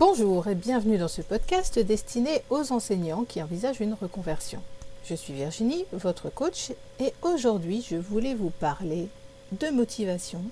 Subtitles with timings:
[0.00, 4.60] Bonjour et bienvenue dans ce podcast destiné aux enseignants qui envisagent une reconversion.
[5.04, 9.06] Je suis Virginie, votre coach, et aujourd'hui je voulais vous parler
[9.52, 10.42] de motivation,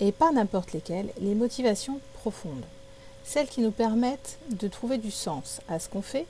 [0.00, 2.64] et pas n'importe lesquelles, les motivations profondes.
[3.24, 6.26] Celles qui nous permettent de trouver du sens à ce qu'on fait,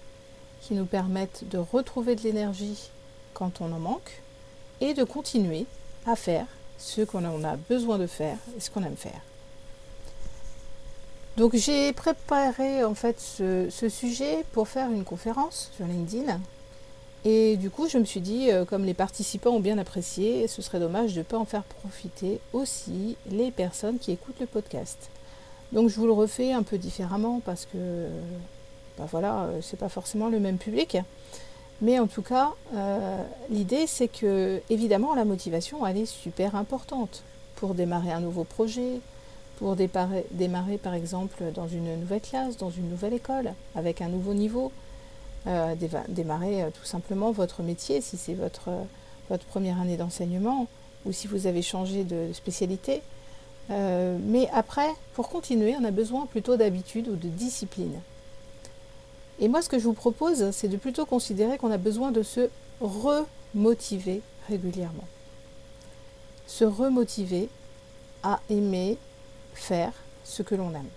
[0.62, 2.90] qui nous permettent de retrouver de l'énergie
[3.34, 4.20] quand on en manque,
[4.80, 5.64] et de continuer
[6.06, 6.46] à faire
[6.76, 9.20] ce qu'on a besoin de faire et ce qu'on aime faire.
[11.36, 16.38] Donc j'ai préparé en fait ce, sujet pour faire une conférence sur LinkedIn.
[17.24, 20.62] Et du coup, je me suis dit, euh, comme les participants ont bien apprécié, ce
[20.62, 25.10] serait dommage de ne pas en faire profiter aussi les personnes qui écoutent le podcast.
[25.72, 28.06] Donc je vous le refais un peu différemment parce que,
[28.98, 30.96] ben voilà, euh, c'est pas forcément le même public.
[31.82, 37.22] Mais en tout cas, euh, l'idée c'est que, évidemment, la motivation, elle est super importante
[37.56, 39.00] pour démarrer un nouveau projet,
[39.60, 44.32] pour démarrer, par exemple dans une nouvelle classe, dans une nouvelle école, avec un nouveau
[44.32, 44.72] niveau,
[45.46, 45.74] euh,
[46.08, 48.70] démarrer euh, tout simplement votre métier si c'est votre,
[49.28, 50.66] votre première année d'enseignement
[51.04, 53.02] ou si vous avez changé de spécialité.
[53.70, 58.00] Euh, mais après, pour continuer, on a besoin plutôt d'habitude ou de discipline.
[59.40, 62.22] Et moi, ce que je vous propose, c'est de plutôt considérer qu'on a besoin de
[62.22, 62.48] se
[62.80, 65.06] remotiver régulièrement.
[66.46, 67.50] Se remotiver
[68.22, 68.96] à aimer
[69.54, 69.92] faire
[70.24, 70.88] ce que l'on aime.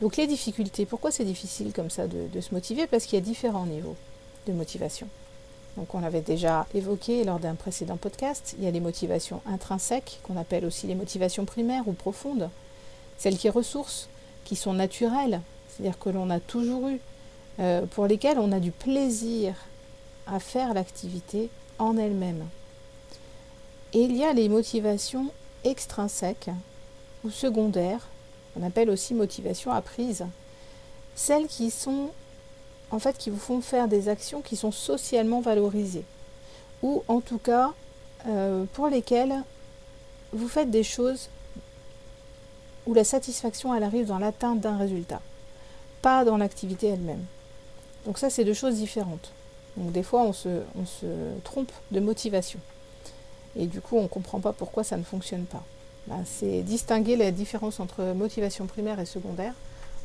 [0.00, 2.86] Donc les difficultés, pourquoi c'est difficile comme ça de, se motiver?
[2.86, 3.96] Parce qu'il y a différents niveaux
[4.46, 5.08] de motivation.
[5.76, 10.20] Donc on l'avait déjà évoqué lors d'un précédent podcast, il y a les motivations intrinsèques,
[10.22, 12.48] qu'on appelle aussi les motivations primaires ou profondes,
[13.18, 14.08] celles qui ressourcent,
[14.44, 16.98] qui sont naturelles, c'est-à-dire que l'on a toujours eu,
[17.60, 19.54] euh, pour lesquelles on a du plaisir
[20.26, 22.46] à faire l'activité en elle-même.
[23.92, 25.26] Et il y a les motivations
[25.64, 26.50] extrinsèques,
[27.24, 28.08] ou secondaires,
[28.58, 30.26] on appelle aussi motivation apprise,
[31.14, 32.10] celles qui sont
[32.90, 36.04] en fait qui vous font faire des actions qui sont socialement valorisées,
[36.82, 37.72] ou en tout cas
[38.26, 39.42] euh, pour lesquelles
[40.32, 41.28] vous faites des choses
[42.86, 45.20] où la satisfaction elle arrive dans l'atteinte d'un résultat,
[46.02, 47.24] pas dans l'activité elle-même.
[48.06, 49.32] Donc ça c'est deux choses différentes.
[49.76, 51.06] Donc des fois on se, on se
[51.44, 52.58] trompe de motivation.
[53.56, 55.62] Et du coup on ne comprend pas pourquoi ça ne fonctionne pas.
[56.06, 59.54] Ben, c'est distinguer la différence entre motivation primaire et secondaire.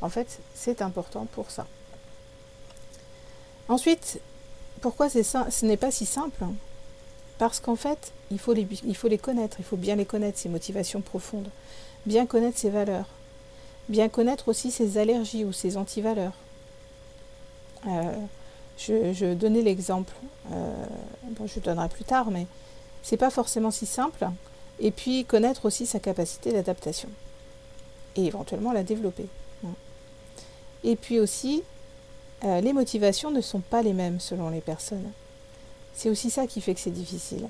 [0.01, 1.65] En fait, c'est important pour ça.
[3.69, 4.19] Ensuite,
[4.81, 6.45] pourquoi ce n'est pas si simple?
[7.37, 8.65] Parce qu'en fait, il faut, les,
[9.17, 11.49] connaître, il faut bien les connaître, ces motivations profondes,
[12.05, 13.07] bien connaître ses valeurs,
[13.89, 16.33] bien connaître aussi ses allergies ou ses antivaleurs.
[17.87, 18.13] Euh,
[18.77, 20.13] je, donnais l'exemple,
[20.51, 20.85] euh,
[21.45, 22.47] je donnerai plus tard, mais
[23.03, 24.27] c'est pas forcément si simple
[24.79, 27.09] et puis connaître aussi sa capacité d'adaptation.
[28.15, 29.27] Et éventuellement la développer.
[29.65, 29.73] Hein.
[30.83, 31.63] Et puis aussi,
[32.43, 35.11] euh, les motivations ne sont pas les mêmes selon les personnes.
[35.95, 37.47] C'est aussi ça qui fait que c'est difficile.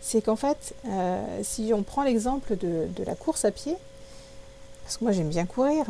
[0.00, 3.76] C'est qu'en fait, euh, si on prend l'exemple de, la course à pied,
[4.84, 5.84] parce que moi j'aime bien courir,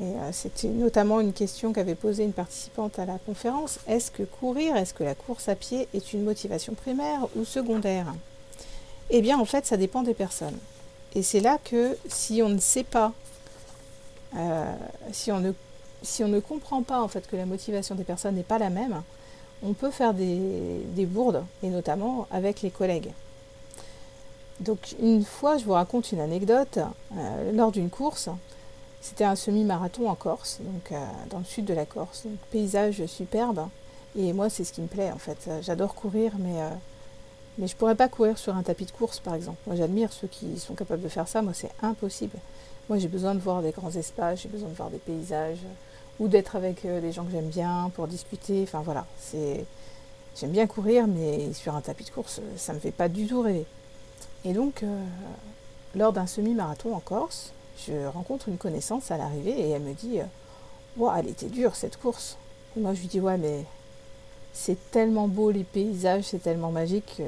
[0.00, 4.22] et euh, c'était notamment une question qu'avait posée une participante à la conférence, est-ce que
[4.22, 8.14] courir, est-ce que la course à pied est une motivation primaire ou secondaire?
[9.10, 10.58] Eh bien, en fait, ça dépend des personnes.
[11.14, 13.12] Et c'est là que si on ne sait pas,
[14.36, 14.74] euh,
[15.12, 18.70] si, on ne, comprend pas en fait que la motivation des personnes n'est pas la
[18.70, 19.02] même,
[19.62, 23.10] on peut faire des, bourdes, et notamment avec les collègues.
[24.60, 26.78] Donc une fois, je vous raconte une anecdote,
[27.16, 28.28] euh, lors d'une course,
[29.00, 33.06] c'était un semi-marathon en Corse, donc euh, dans le sud de la Corse, donc paysage
[33.06, 33.68] superbe,
[34.16, 35.48] et moi c'est ce qui me plaît en fait.
[35.62, 36.60] J'adore courir, mais
[37.58, 39.58] mais je pourrais pas courir sur un tapis de course, par exemple.
[39.66, 41.42] Moi, j'admire ceux qui sont capables de faire ça.
[41.42, 42.38] Moi, c'est impossible.
[42.88, 45.58] Moi, j'ai besoin de voir des grands espaces, j'ai besoin de voir des paysages,
[46.20, 48.62] ou d'être avec euh, des gens que j'aime bien pour discuter.
[48.62, 49.06] Enfin, voilà.
[49.18, 49.64] C'est...
[50.36, 53.26] J'aime bien courir, mais sur un tapis de course, ça ne me fait pas du
[53.26, 53.66] tout rêver.
[54.44, 55.04] Et donc, euh,
[55.96, 57.52] lors d'un semi-marathon en Corse,
[57.86, 60.20] je rencontre une connaissance à l'arrivée et elle me dit
[60.96, 62.36] Wow, elle était dure cette course.
[62.76, 63.64] Et moi, je lui dis Ouais, mais
[64.52, 67.22] c'est tellement beau les paysages, c'est tellement magique que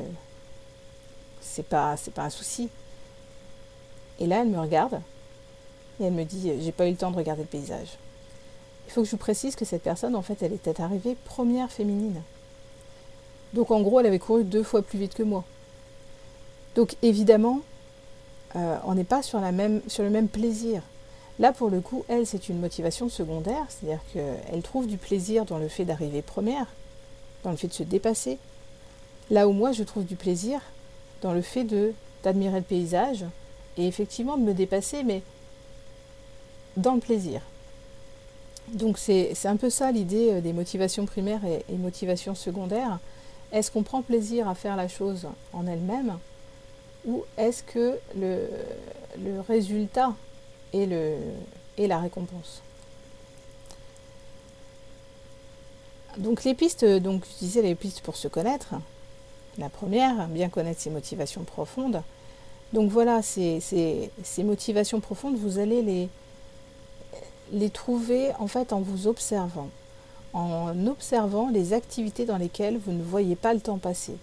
[1.40, 2.68] c'est pas, c'est pas un souci.
[4.18, 5.00] Et là, elle me regarde
[6.00, 7.98] et elle me dit J'ai pas eu le temps de regarder le paysage.
[8.86, 11.70] Il faut que je vous précise que cette personne, en fait, elle était arrivée première
[11.70, 12.22] féminine.
[13.52, 15.44] Donc en gros, elle avait couru deux fois plus vite que moi.
[16.74, 17.60] Donc évidemment,
[18.56, 19.40] euh, on n'est pas sur,
[19.88, 20.82] sur le même plaisir.
[21.38, 25.58] Là, pour le coup, elle, c'est une motivation secondaire, c'est-à-dire qu'elle trouve du plaisir dans
[25.58, 26.66] le fait d'arriver première,
[27.44, 28.38] dans le fait de se dépasser.
[29.30, 30.60] Là où moi, je trouve du plaisir
[31.22, 31.92] dans le fait de
[32.22, 33.24] d'admirer le paysage
[33.78, 35.22] et effectivement de me dépasser, mais
[36.76, 37.40] dans le plaisir.
[38.68, 42.98] Donc c'est un peu ça l'idée euh, des motivations primaires et, motivations secondaires.
[43.52, 46.18] Est-ce qu'on prend plaisir à faire la chose en elle-même
[47.06, 48.48] ou est-ce que le,
[49.24, 50.14] le résultat
[50.72, 51.16] le,
[51.78, 52.62] est la récompense?
[56.18, 58.74] Donc les pistes, donc je disais les pistes pour se connaître.
[59.58, 62.02] La première, bien connaître ses motivations profondes.
[62.72, 63.60] Donc voilà, ces
[64.38, 66.08] motivations profondes, vous allez les,
[67.52, 69.68] les trouver en fait en vous observant,
[70.32, 74.14] en observant les activités dans lesquelles vous ne voyez pas le temps passer,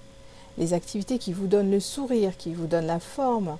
[0.58, 3.58] les activités qui vous donnent le sourire, qui vous donnent la forme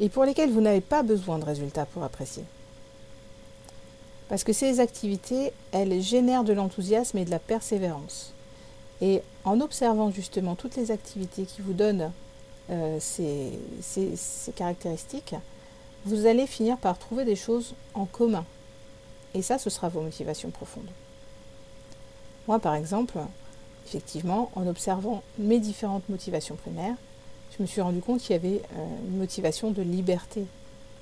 [0.00, 2.44] et pour lesquelles vous n'avez pas besoin de résultats pour apprécier.
[4.32, 8.32] Parce que ces activités, elles génèrent de l'enthousiasme et de la persévérance.
[9.02, 12.10] Et en observant justement toutes les activités qui vous donnent
[12.70, 13.58] euh, ces,
[14.56, 15.34] caractéristiques,
[16.06, 18.46] vous allez finir par trouver des choses en commun.
[19.34, 20.88] Et ça, ce sera vos motivations profondes.
[22.48, 23.18] Moi, par exemple,
[23.86, 26.96] effectivement, en observant mes différentes motivations primaires,
[27.54, 30.46] je me suis rendu compte qu'il y avait euh, une motivation de liberté,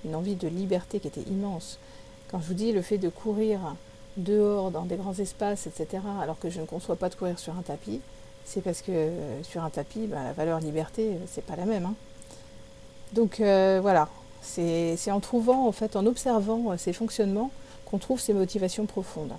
[0.05, 1.79] une envie de liberté qui était immense.
[2.31, 3.59] Quand je vous dis le fait de courir
[4.17, 7.57] dehors dans des grands espaces, etc., alors que je ne conçois pas de courir sur
[7.57, 8.01] un tapis,
[8.45, 11.65] c'est parce que euh, sur un tapis, ben, la valeur liberté, euh, c'est pas la
[11.65, 11.87] même.
[11.87, 11.95] Hein.
[13.13, 14.09] Donc euh, voilà,
[14.43, 17.51] c'est en trouvant, en fait, en observant ces fonctionnements
[17.85, 19.33] qu'on trouve ces motivations profondes.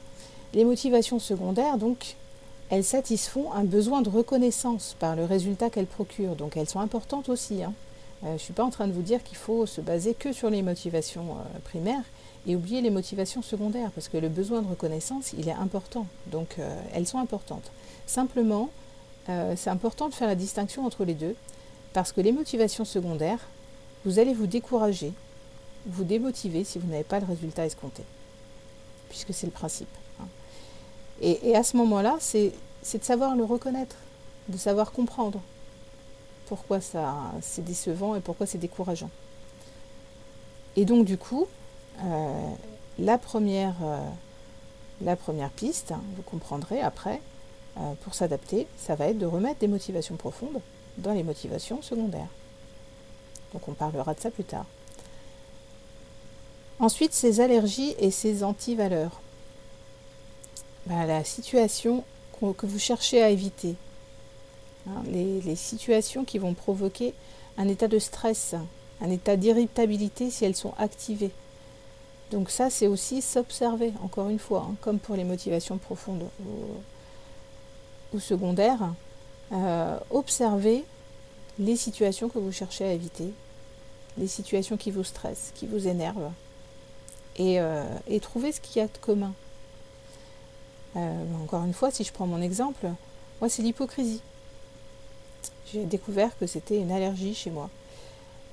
[0.53, 2.15] Les motivations secondaires, donc,
[2.69, 6.35] elles satisfont un besoin de reconnaissance par le résultat qu'elles procurent.
[6.35, 7.63] Donc elles sont importantes aussi.
[7.63, 7.73] Hein.
[8.23, 10.49] Je ne suis pas en train de vous dire qu'il faut se baser que sur
[10.49, 11.35] les motivations
[11.65, 12.03] primaires
[12.47, 16.07] et oublier les motivations secondaires, parce que le besoin de reconnaissance, il est important.
[16.27, 17.71] Donc euh, elles sont importantes.
[18.07, 18.69] Simplement,
[19.55, 21.35] c'est important de faire la distinction entre les deux,
[21.93, 23.39] parce que les motivations secondaires,
[24.03, 25.13] vous allez vous décourager,
[25.85, 28.03] vous démotiver si vous n'avez pas le résultat escompté,
[29.09, 29.89] puisque c'est le principe.
[30.19, 30.25] Hein.
[31.21, 32.51] Et, à ce moment-là, c'est
[32.93, 33.95] de savoir le reconnaître,
[34.49, 35.39] de savoir comprendre
[36.47, 39.09] pourquoi c'est décevant et pourquoi c'est décourageant.
[40.75, 41.45] Et donc du coup, euh,
[43.00, 44.00] la, première, euh,
[45.01, 47.21] la première piste, hein, vous comprendrez après,
[47.77, 50.62] euh, pour s'adapter, ça va être de remettre des motivations profondes
[50.98, 52.30] dans les motivations secondaires.
[53.53, 54.65] Donc on parlera de ça plus tard.
[56.80, 59.21] Ensuite, ces allergies et ces antivaleurs.
[60.88, 62.03] Ben, la situation
[62.57, 63.75] que vous cherchez à éviter,
[64.88, 67.13] Hein, les, situations qui vont provoquer
[67.57, 68.56] un état de stress,
[69.00, 71.31] un état d'irritabilité si elles sont activées.
[72.31, 76.24] Donc ça, c'est aussi s'observer, encore une fois, hein, comme pour les motivations profondes
[78.13, 78.94] ou, secondaires,
[79.51, 80.83] euh, observer
[81.60, 83.33] les situations que vous cherchez à éviter,
[84.18, 86.31] les situations qui vous stressent, qui vous énervent,
[87.38, 87.83] et, euh,
[88.22, 89.34] trouver ce qu'il y a de commun.
[90.95, 92.89] Euh, encore une fois, si je prends mon exemple,
[93.39, 94.22] moi c'est l'hypocrisie
[95.72, 97.69] j'ai découvert que c'était une allergie chez moi.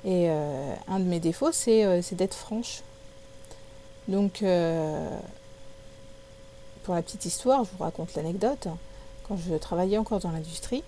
[0.05, 2.83] Et euh, un de mes défauts, c'est euh, d'être franche.
[4.09, 5.09] Donc, euh,
[6.85, 8.69] pour la petite histoire, je vous raconte l'anecdote.
[9.29, 10.83] Quand je travaillais encore dans l'industrie,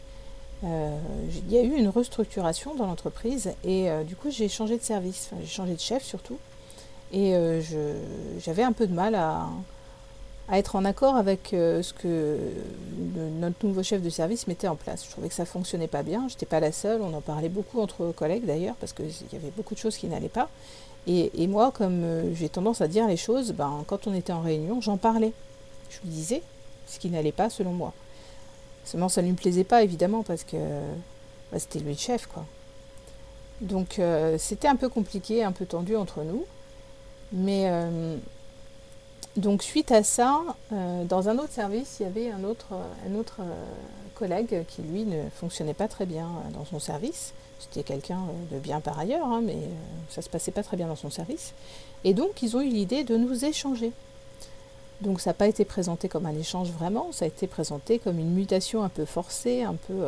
[0.63, 5.29] il y a eu une restructuration dans l'entreprise et du coup, j'ai changé de service.
[5.31, 6.39] Enfin, j'ai changé de chef surtout.
[7.13, 7.35] Et
[8.39, 9.49] j'avais un peu de mal à,
[10.53, 12.37] être en accord avec euh, ce que
[13.39, 15.05] notre nouveau chef de service mettait en place.
[15.05, 16.27] Je trouvais que ça fonctionnait pas bien.
[16.29, 17.03] Je n'étais pas la seule.
[17.03, 20.09] On en parlait beaucoup entre collègues d'ailleurs parce qu'il y avait beaucoup de choses qui
[20.09, 20.49] n'allaient pas.
[21.07, 24.43] Et, moi, comme euh, j'ai tendance à dire les choses, ben, quand on était en
[24.43, 25.33] réunion, j'en parlais.
[25.89, 26.43] Je lui disais
[26.87, 27.93] ce qui n'allait pas selon moi.
[28.85, 30.57] Seulement, ça ne lui plaisait pas évidemment parce que
[31.51, 32.45] bah, c'était lui le chef, quoi.
[33.61, 36.45] Donc, euh, c'était un peu compliqué, un peu tendu entre nous.
[37.33, 37.69] Mais
[39.37, 40.43] donc suite à ça,
[40.73, 42.75] euh, dans un autre service, il y avait un autre,
[43.09, 43.65] un autre euh,
[44.15, 47.33] collègue qui lui ne fonctionnait pas très bien euh, dans son service.
[47.61, 49.59] C'était quelqu'un de bien par ailleurs, hein, mais
[50.09, 51.53] ça se passait pas très bien dans son service.
[52.05, 53.93] Et donc ils ont eu l'idée de nous échanger.
[55.03, 58.19] Donc ça n'a pas été présenté comme un échange vraiment, ça a été présenté comme
[58.19, 60.05] une mutation un peu forcée, un peu,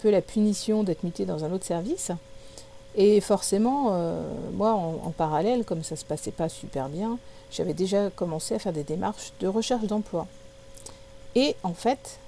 [0.00, 2.12] peu la punition d'être muté dans un autre service.
[2.94, 3.90] Et forcément,
[4.52, 7.18] moi en, parallèle, comme ça se passait pas super bien,
[7.50, 10.26] j'avais déjà commencé à faire des démarches de recherche d'emploi.
[11.34, 12.18] Et en fait,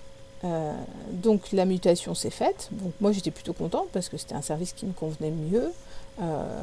[0.44, 0.74] euh,
[1.10, 2.68] donc la mutation s'est faite.
[2.72, 5.72] Donc moi j'étais plutôt contente parce que c'était un service qui me convenait mieux.
[6.20, 6.62] Euh,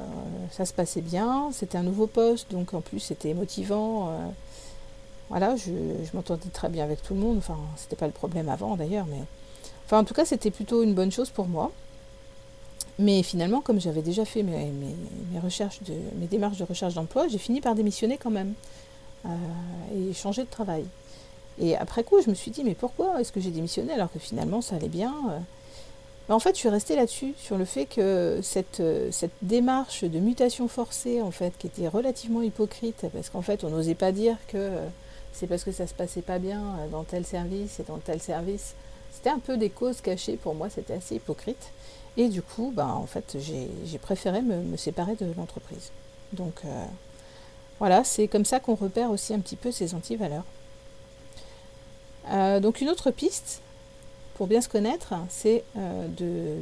[0.51, 1.50] ça se passait bien.
[1.51, 4.09] C'était un nouveau poste, donc en plus c'était motivant.
[4.09, 4.27] Euh,
[5.29, 5.71] voilà, je,
[6.13, 7.38] m'entendais très bien avec tout le monde.
[7.38, 9.21] Enfin, c'était pas le problème avant d'ailleurs, mais
[9.85, 11.71] enfin en tout cas c'était plutôt une bonne chose pour moi.
[13.00, 14.71] Mais finalement, comme j'avais déjà fait mes,
[15.41, 18.53] recherches de, mes démarches de recherche d'emploi, j'ai fini par démissionner quand même.
[19.95, 20.85] et changer de travail.
[21.60, 24.20] Et après coup, je me suis dit, mais pourquoi est-ce que j'ai démissionné alors que
[24.20, 25.13] finalement ça allait bien
[26.29, 28.81] en fait, je suis restée là-dessus, sur le fait que cette,
[29.12, 33.70] cette, démarche de mutation forcée, en fait, qui était relativement hypocrite, parce qu'en fait, on
[33.70, 34.70] n'osait pas dire que
[35.34, 38.75] c'est parce que ça se passait pas bien dans tel service et dans tel service.
[39.13, 41.72] C'était un peu des causes cachées pour moi, c'était assez hypocrite.
[42.17, 45.91] Et du coup, bah, en fait, j'ai préféré me, séparer de l'entreprise.
[46.34, 46.86] Donc euh,
[47.79, 50.46] voilà, c'est comme ça qu'on repère aussi un petit peu ces antivaleurs.
[52.30, 53.62] Euh, donc une autre piste,
[54.36, 56.62] pour bien se connaître, c'est euh,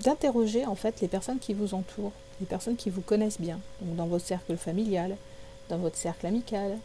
[0.00, 4.06] d'interroger en fait les personnes qui vous entourent, les personnes qui vous connaissent bien, dans
[4.06, 5.16] votre cercle familial,
[5.68, 6.78] dans votre cercle amical,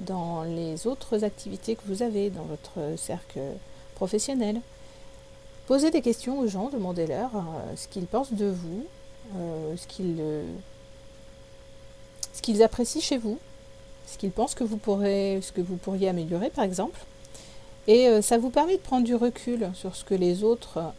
[0.00, 3.40] dans les autres activités que vous avez, dans votre cercle
[3.94, 4.60] professionnel.
[5.66, 8.84] Posez des questions aux gens, demandez-leur euh, ce qu'ils pensent de vous,
[9.76, 10.20] ce qu'ils
[12.34, 13.38] ce qu'ils apprécient chez vous,
[14.06, 16.98] ce qu'ils pensent que vous pourrez, ce que vous pourriez améliorer par exemple.
[17.88, 20.92] Et euh, ça vous permet de prendre du recul sur ce que les autres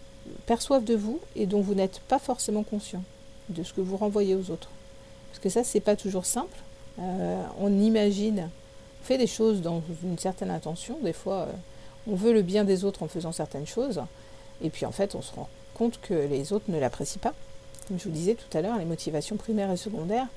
[0.46, 3.04] perçoivent de vous et dont vous n'êtes pas forcément conscient
[3.50, 4.70] de ce que vous renvoyez aux autres.
[5.30, 6.58] Parce que ça, c'est pas toujours simple.
[6.98, 8.50] on imagine,
[9.02, 10.98] on fait des choses dans une certaine intention.
[11.02, 11.48] Des fois,
[12.08, 14.02] on veut le bien des autres en faisant certaines choses.
[14.62, 17.34] Et puis en fait, on se rend compte que les autres ne l'apprécient pas.
[17.88, 20.28] Comme je vous disais tout à l'heure, les motivations primaires et secondaires.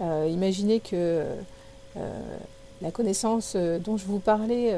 [0.00, 1.24] Euh, imaginez que
[1.96, 2.20] euh,
[2.82, 4.74] la connaissance euh, dont je vous parlais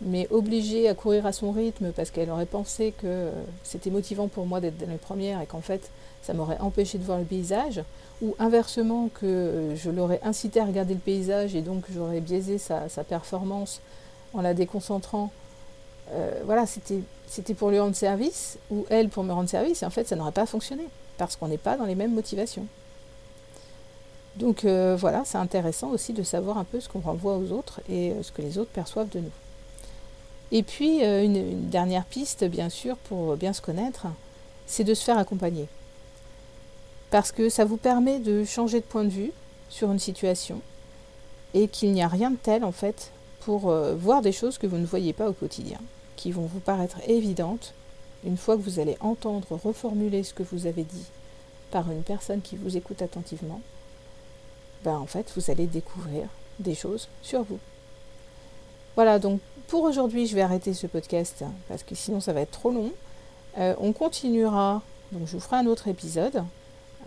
[0.00, 3.30] m'est obligée à courir à son rythme parce qu'elle aurait pensé que
[3.64, 5.90] c'était motivant pour moi d'être dans les premières et qu'en fait
[6.22, 7.82] ça m'aurait empêché de voir le paysage,
[8.20, 12.88] ou inversement que je l'aurais incité à regarder le paysage et donc j'aurais biaisé sa,
[13.08, 13.80] performance
[14.34, 15.30] en la déconcentrant
[16.12, 19.90] euh, voilà, c'était pour lui rendre service, ou elle pour me rendre service, et en
[19.90, 20.84] fait, ça n'aurait pas fonctionné,
[21.18, 22.66] parce qu'on n'est pas dans les mêmes motivations.
[24.36, 27.80] Donc euh, voilà, c'est intéressant aussi de savoir un peu ce qu'on renvoie aux autres
[27.90, 29.30] et ce que les autres perçoivent de nous.
[30.50, 34.06] Et puis, une, dernière piste, bien sûr, pour bien se connaître,
[34.66, 35.66] c'est de se faire accompagner.
[37.10, 39.32] Parce que ça vous permet de changer de point de vue
[39.68, 40.60] sur une situation
[41.54, 44.78] et qu'il n'y a rien de tel, en fait, pour voir des choses que vous
[44.78, 45.78] ne voyez pas au quotidien
[46.18, 47.72] qui vont vous paraître évidentes,
[48.24, 51.06] une fois que vous allez entendre reformuler ce que vous avez dit
[51.70, 53.60] par une personne qui vous écoute attentivement,
[54.84, 56.28] ben en fait, vous allez découvrir
[56.58, 57.60] des choses sur vous.
[58.96, 62.50] Voilà, donc pour aujourd'hui, je vais arrêter ce podcast parce que sinon ça va être
[62.50, 62.90] trop long.
[63.58, 64.82] Euh, on continuera,
[65.12, 66.42] donc je vous ferai un autre épisode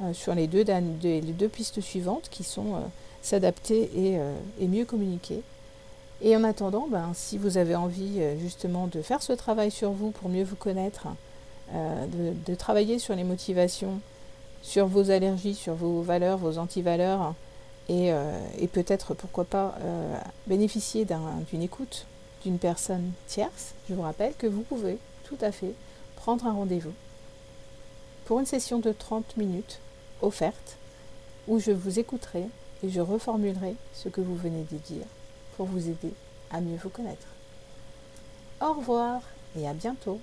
[0.01, 2.79] euh, sur les deux, pistes suivantes qui sont euh,
[3.23, 3.89] s'adapter
[4.59, 5.41] et, mieux communiquer.
[6.21, 10.11] Et en attendant, ben, si vous avez envie justement de faire ce travail sur vous
[10.11, 11.07] pour mieux vous connaître,
[11.73, 13.99] de, travailler sur les motivations,
[14.61, 17.33] sur vos allergies, sur vos valeurs, vos antivaleurs,
[17.89, 18.11] et,
[18.59, 19.75] et peut-être, pourquoi pas,
[20.45, 21.07] bénéficier
[21.49, 22.05] d'une écoute
[22.43, 25.73] d'une personne tierce, je vous rappelle que vous pouvez tout à fait
[26.15, 26.93] prendre un rendez-vous
[28.25, 29.79] pour une session de 30 minutes
[30.21, 30.77] offerte
[31.47, 32.45] où je vous écouterai
[32.83, 35.05] et je reformulerai ce que vous venez de dire
[35.57, 36.13] pour vous aider
[36.51, 37.27] à mieux vous connaître.
[38.61, 39.21] Au revoir
[39.57, 40.19] et à bientôt